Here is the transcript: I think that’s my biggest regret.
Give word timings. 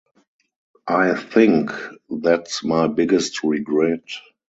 I 0.87 1.13
think 1.13 1.69
that’s 2.09 2.63
my 2.63 2.87
biggest 2.87 3.43
regret. 3.43 4.01